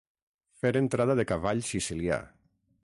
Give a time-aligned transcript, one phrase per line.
[0.61, 2.21] Fer entrada de cavall sicilià.